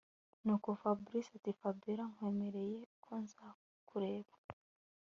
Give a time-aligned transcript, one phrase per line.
[0.43, 4.31] Nuko Fabric atiFabiora nkwemereye ko nzakubera